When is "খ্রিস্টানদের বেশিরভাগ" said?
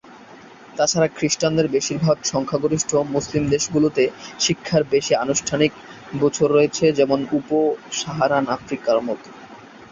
1.17-2.17